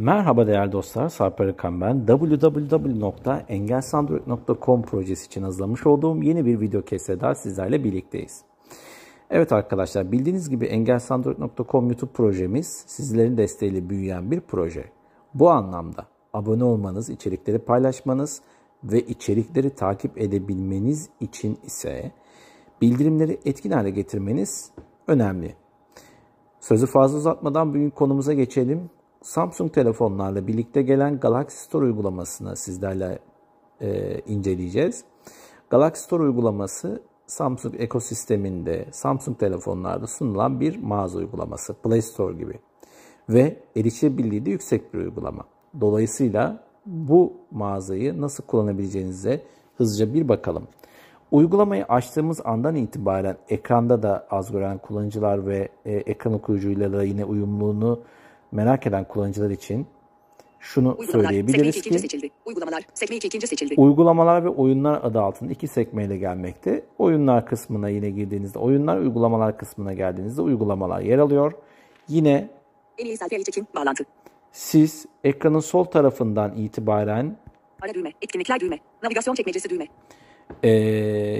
[0.00, 2.06] Merhaba değerli dostlar, Sarp Arıkan ben.
[2.06, 8.42] www.engelsandroid.com projesi için hazırlamış olduğum yeni bir video kesede sizlerle birlikteyiz.
[9.30, 14.84] Evet arkadaşlar, bildiğiniz gibi engelsandroid.com YouTube projemiz sizlerin desteğiyle büyüyen bir proje.
[15.34, 18.42] Bu anlamda abone olmanız, içerikleri paylaşmanız
[18.84, 22.12] ve içerikleri takip edebilmeniz için ise
[22.80, 24.70] bildirimleri etkin hale getirmeniz
[25.08, 25.54] önemli.
[26.60, 28.90] Sözü fazla uzatmadan bugün konumuza geçelim.
[29.22, 33.18] Samsung telefonlarla birlikte gelen Galaxy Store uygulamasını sizlerle
[33.80, 35.04] e, inceleyeceğiz.
[35.70, 41.74] Galaxy Store uygulaması Samsung ekosisteminde Samsung telefonlarda sunulan bir mağaza uygulaması.
[41.74, 42.58] Play Store gibi.
[43.28, 45.44] Ve erişebildiği de yüksek bir uygulama.
[45.80, 49.42] Dolayısıyla bu mağazayı nasıl kullanabileceğinize
[49.76, 50.68] hızlıca bir bakalım.
[51.30, 57.24] Uygulamayı açtığımız andan itibaren ekranda da az gören kullanıcılar ve e, ekran okuyucuyla da yine
[57.24, 58.00] uyumluluğunu
[58.52, 59.86] merak eden kullanıcılar için
[60.60, 62.30] şunu Uygulamalar, söyleyebiliriz sekme 2 ki seçildi.
[62.46, 63.74] Uygulamalar, sekme 2 ikinci seçildi.
[63.76, 66.84] uygulamalar ve oyunlar adı altında iki sekmeyle gelmekte.
[66.98, 71.52] Oyunlar kısmına yine girdiğinizde oyunlar, uygulamalar kısmına geldiğinizde uygulamalar yer alıyor.
[72.08, 72.50] Yine
[72.98, 74.04] En iyi selfie çekim, bağlantı.
[74.52, 77.36] siz ekranın sol tarafından itibaren
[77.82, 79.86] Ara düğme, etkinlikler düğme, navigasyon çekmecesi düğme.
[80.62, 80.70] Ee,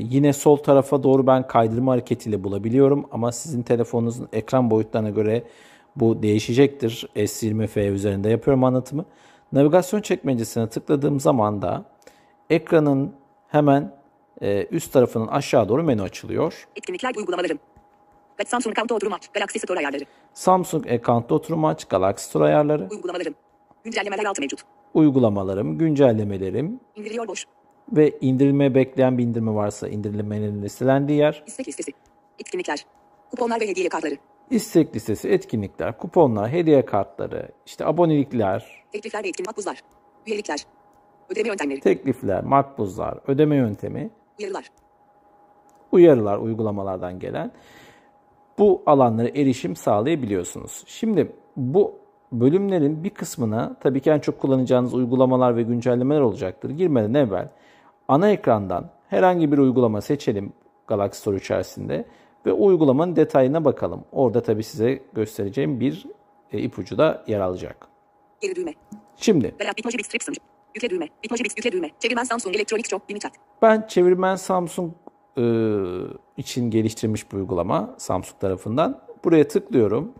[0.00, 5.44] yine sol tarafa doğru ben kaydırma hareketiyle bulabiliyorum ama sizin telefonunuzun ekran boyutlarına göre
[6.00, 7.08] bu değişecektir.
[7.16, 9.04] S20F üzerinde yapıyorum anlatımı.
[9.52, 11.84] Navigasyon çekmecesine tıkladığım zaman da
[12.50, 13.12] ekranın
[13.48, 13.94] hemen
[14.42, 16.68] e, üst tarafının aşağı doğru menü açılıyor.
[16.76, 17.58] Etkinlikler uygulamalarım.
[18.46, 20.04] Samsung account'a oturum aç, Galaxy Store ayarları.
[20.34, 23.34] Samsung Account'ta oturum aç, Galaxy Store ayarları, Uygulamalarım.
[23.84, 24.60] Güncellemeler altı mevcut.
[24.94, 27.44] uygulamalarım, güncellemelerim İndiriliyor boş.
[27.92, 31.42] ve indirilme bekleyen bir indirme varsa indirilmenin listelendiği yer.
[31.46, 31.92] İstek listesi.
[32.38, 32.86] Etkinlikler.
[33.30, 34.16] Kuponlar ve hediye kartları.
[34.50, 39.82] İstek listesi, etkinlikler, kuponlar, hediye kartları, işte abonelikler, Teklifler ve etkin makbuzlar.
[40.26, 40.58] Üyelikler.
[41.30, 41.80] Ödeme yöntemleri.
[41.80, 44.10] teklifler, makbuzlar, ödeme yöntemi,
[44.40, 44.64] Uyarılar.
[45.92, 47.52] uyarılar uygulamalardan gelen
[48.58, 50.84] bu alanlara erişim sağlayabiliyorsunuz.
[50.86, 51.94] Şimdi bu
[52.32, 56.70] bölümlerin bir kısmına tabii ki en çok kullanacağınız uygulamalar ve güncellemeler olacaktır.
[56.70, 57.48] Girmeden evvel
[58.08, 60.52] ana ekrandan herhangi bir uygulama seçelim
[60.86, 62.04] Galaxy Store içerisinde
[62.48, 64.04] ve uygulamanın detayına bakalım.
[64.12, 66.06] Orada tabii size göstereceğim bir
[66.52, 67.88] e, ipucu da yer alacak.
[68.40, 68.74] Geri düğme.
[69.16, 69.98] Şimdi Bitmoji.
[70.74, 71.08] Yükle düğme.
[71.24, 71.90] Bitmoji Bit yükle düğme.
[72.00, 73.30] Çevirmen Samsung Electronics Shop Limited.
[73.62, 74.92] Ben çevirmen Samsung
[75.36, 75.42] e,
[76.36, 79.00] için geliştirilmiş bir uygulama Samsung tarafından.
[79.24, 80.12] Buraya tıklıyorum.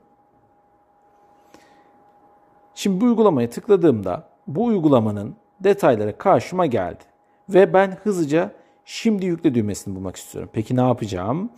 [2.75, 7.05] Şimdi bu uygulamaya tıkladığımda bu uygulamanın detayları karşıma geldi.
[7.49, 8.53] Ve ben hızlıca
[8.85, 10.51] şimdi yükle düğmesini bulmak istiyorum.
[10.53, 11.51] Peki ne yapacağım?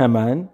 [0.00, 0.48] Hemen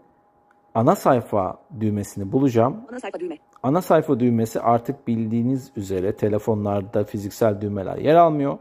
[0.74, 2.76] ana sayfa düğmesini bulacağım.
[2.90, 3.38] Ana sayfa düğme.
[3.62, 8.58] Ana sayfa düğmesi artık bildiğiniz üzere telefonlarda fiziksel düğmeler yer almıyor.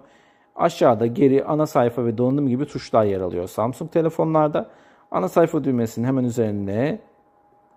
[0.56, 4.70] Aşağıda geri ana sayfa ve donanım gibi tuşlar yer alıyor Samsung telefonlarda.
[5.12, 7.00] Ana sayfa düğmesinin hemen üzerine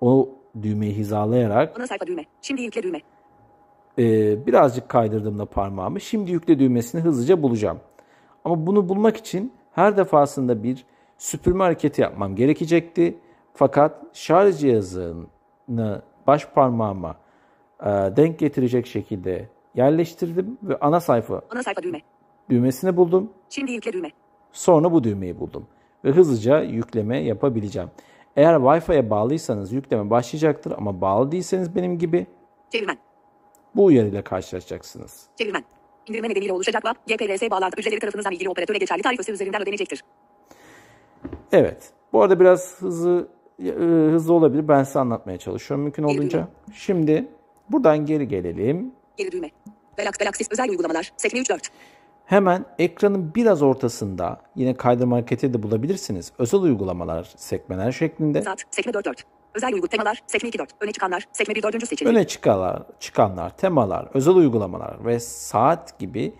[0.00, 0.28] o
[0.62, 2.24] düğmeyi hizalayarak Ana sayfa düğme.
[2.42, 2.98] Şimdi yükle düğme.
[3.98, 7.80] e, birazcık kaydırdığımda parmağımı şimdi yükle düğmesini hızlıca bulacağım.
[8.44, 10.84] Ama bunu bulmak için her defasında bir
[11.18, 13.18] süpürme hareketi yapmam gerekecekti.
[13.54, 17.16] Fakat şarj cihazını baş parmağıma
[17.80, 22.00] e, denk getirecek şekilde yerleştirdim ve ana sayfa Ana sayfa düğme.
[22.50, 23.30] düğmesini buldum.
[23.48, 24.10] Şimdi yükle düğme.
[24.52, 25.66] Sonra bu düğmeyi buldum
[26.04, 27.90] ve hızlıca yükleme yapabileceğim.
[28.36, 32.26] Eğer Wi-Fi'ye bağlıysanız yükleme başlayacaktır ama bağlı değilseniz benim gibi
[32.72, 32.98] Çevirmen.
[33.74, 35.26] bu uyarıyla karşılaşacaksınız.
[35.38, 35.64] Çevirmen.
[36.08, 40.04] İndirme nedeniyle oluşacak ve GPRS bağlantı ücretleri tarafınızdan ilgili operatöre geçerli tarifası üzerinden ödenecektir.
[41.52, 41.92] Evet.
[42.12, 43.28] Bu arada biraz hızlı
[43.64, 43.70] e,
[44.12, 44.68] hızlı olabilir.
[44.68, 46.48] Ben size anlatmaya çalışıyorum mümkün Geri olduğunca.
[46.74, 47.28] Şimdi
[47.70, 48.92] buradan geri gelelim.
[49.16, 49.50] Geri düğme.
[49.96, 51.12] Galaxy Galaxy özel uygulamalar.
[51.16, 51.70] Sekme 3 4.
[52.24, 56.32] Hemen ekranın biraz ortasında yine kaydırma hareketi de bulabilirsiniz.
[56.38, 58.42] Özel uygulamalar sekmeler şeklinde.
[58.42, 58.64] Saat.
[58.70, 59.24] Sekme 4 4.
[59.54, 60.22] Özel uygu temalar.
[60.26, 60.70] Sekme 2 4.
[60.80, 61.28] Öne çıkanlar.
[61.32, 61.88] Sekme 1 4.
[61.88, 62.10] seçildi.
[62.10, 66.34] Öne çıkanlar, çıkanlar, temalar, özel uygulamalar ve saat gibi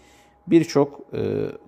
[0.51, 1.19] birçok e,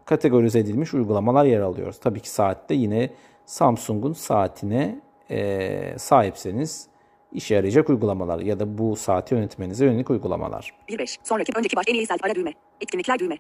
[0.05, 1.93] kategorize edilmiş uygulamalar yer alıyor.
[1.93, 3.11] Tabii ki saatte yine
[3.47, 5.01] Samsung'un saatine
[5.31, 6.87] e, sahipseniz
[7.33, 10.75] işe yarayacak uygulamalar ya da bu saati yönetmenize yönelik uygulamalar.
[10.89, 11.19] 1 5.
[11.23, 12.53] Sonraki önceki baş en iyi selfie ara düğme.
[12.81, 13.37] Etkinlikler düğme.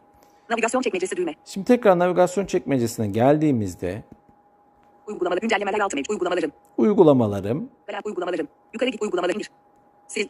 [0.50, 1.34] Navigasyon çekmecesi düğme.
[1.44, 4.02] Şimdi tekrar navigasyon çekmecesine geldiğimizde
[5.06, 6.10] Uygulamalar güncellemeler altı mevcut.
[6.10, 6.52] Uygulamalarım.
[6.78, 7.70] uygulamalarım,
[8.04, 8.48] uygulamalarım.
[8.74, 9.50] Yukarı git uygulamalarım 1.
[10.12, 10.28] Sil.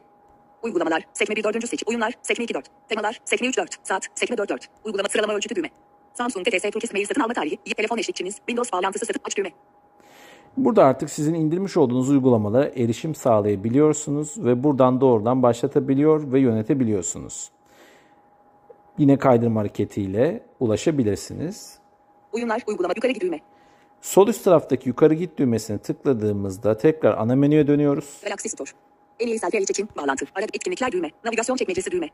[0.63, 1.03] Uygulamalar.
[1.13, 1.69] Sekme 1 4.
[1.69, 1.83] seç.
[1.87, 2.13] Oyunlar.
[2.23, 2.67] Sekme 2 4.
[2.89, 3.21] Temalar.
[3.25, 3.77] Sekme 3 4.
[3.83, 4.07] Saat.
[4.15, 4.69] Sekme 4 4.
[4.85, 5.71] Uygulama sıralama ölçütü düğme.
[6.15, 7.57] Samsung TTS Turkish Mail satın alma tarihi.
[7.57, 8.37] Telefon eşlikçiniz.
[8.37, 9.51] Windows bağlantısı satıp aç düğme.
[10.57, 17.51] Burada artık sizin indirmiş olduğunuz uygulamalara erişim sağlayabiliyorsunuz ve buradan doğrudan başlatabiliyor ve yönetebiliyorsunuz.
[18.99, 21.79] Yine kaydırma hareketiyle ulaşabilirsiniz.
[22.33, 23.41] Oyunlar, uygulama, yukarı git düğme.
[24.01, 28.21] Sol üst taraftaki yukarı git düğmesine tıkladığımızda tekrar ana menüye dönüyoruz.
[28.25, 28.71] Galaxy Store.
[29.21, 32.09] En iyi selfie çekim, bağlantı, ara etkinlikler düğme, navigasyon çekmecesi düğme.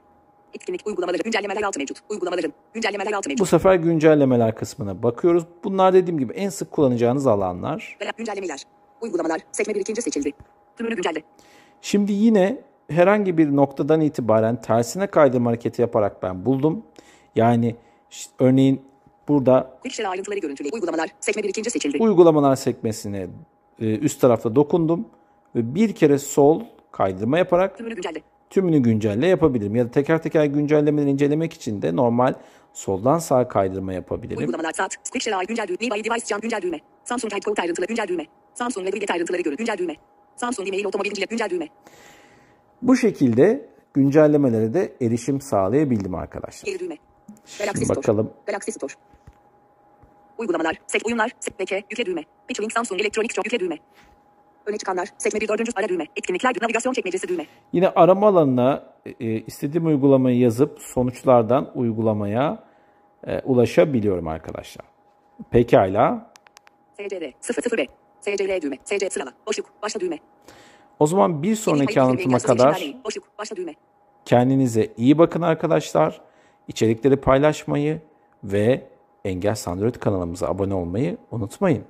[0.55, 1.99] Etkinlik uygulamaları, güncellemeler altı mevcut.
[2.11, 3.49] Uygulamaların, güncellemeler altı Bu mevcut.
[3.49, 5.45] sefer güncellemeler kısmına bakıyoruz.
[5.65, 7.97] Bunlar dediğim gibi en sık kullanacağınız alanlar.
[8.17, 8.63] Güncellemeler.
[9.01, 10.33] Uygulamalar, sekme bir ikinci seçildi.
[10.79, 11.23] Tümünü güncelle.
[11.81, 12.59] Şimdi yine
[12.91, 16.83] herhangi bir noktadan itibaren tersine kaydırma hareketi yaparak ben buldum.
[17.37, 17.77] Yani
[18.11, 18.83] ş- örneğin
[19.29, 20.69] burada Quick Share ayrıntıları görüntüle.
[20.73, 21.99] Uygulamalar, sekme bir ikinci seçildi.
[22.01, 23.27] uygulamalar sekmesine
[23.81, 25.09] e, üst tarafta dokundum
[25.55, 26.63] ve bir kere sol
[26.97, 28.21] kaydırma yaparak Tümünü güncelle.
[28.51, 29.77] tümünü güncelle yapabilirim.
[29.77, 32.35] Ya da teker teker güncellemeleri incelemek için de normal
[32.73, 34.39] soldan sağa kaydırma yapabilirim.
[34.39, 36.79] Uygulamalar saat, Quick Share ay güncel düğme, Levi Device can güncel düğme.
[37.05, 38.25] Samsung Headcode ayrıntıları güncel düğme.
[38.55, 39.95] Samsung Weather ayrıntıları görün güncel düğme.
[40.37, 41.69] Samsung e-mail otomobil güncel düğme.
[42.83, 46.67] Bu şekilde güncellemelere de erişim sağlayabildim arkadaşlar.
[46.67, 46.97] Geri düğme.
[47.59, 47.97] Galaxy Şimdi Store.
[47.99, 48.31] bakalım.
[48.47, 48.93] Galaxy Store.
[50.39, 52.23] Uygulamalar, set oyunlar, set beke, yükle düğme.
[52.49, 53.77] Pitchling Samsung Electronics Shop yükle düğme.
[54.67, 56.05] Öne çıkanlar, sekme bir dördüncü ara düğme.
[56.17, 57.47] Etkinlikler, navigasyon çekmecesi düğme.
[57.73, 62.65] Yine arama alanına e, istediğim uygulamayı yazıp sonuçlardan uygulamaya
[63.27, 64.87] e, ulaşabiliyorum arkadaşlar.
[65.51, 66.33] Pekala.
[66.95, 67.87] SCR, 00B.
[68.21, 68.77] SCR düğme.
[68.85, 69.33] SC sırala.
[69.47, 70.19] Boşluk, başla düğme.
[70.99, 72.83] O zaman bir sonraki anlatıma kadar.
[73.05, 73.75] Boşluk, başla düğme.
[74.25, 76.21] kendinize iyi bakın arkadaşlar.
[76.69, 78.01] İçerikleri paylaşmayı
[78.45, 78.87] ve
[79.25, 81.85] Engel Android kanalımıza abone olmayı unutmayın.